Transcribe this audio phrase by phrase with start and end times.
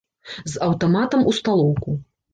[0.53, 1.89] З аўтаматам у сталоўку.